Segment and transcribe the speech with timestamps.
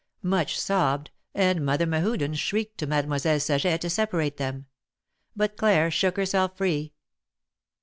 [0.23, 4.65] Much sobbed, and Mother Mehuden shrieked to Made moiselle Saget to separate them;
[5.35, 6.93] but Claire shook herself free.